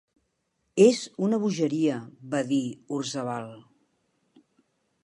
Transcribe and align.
És 0.85 1.01
una 1.27 1.39
bogeria, 1.43 1.99
va 2.33 2.43
dir 2.55 2.61
Orzabal. 2.99 3.53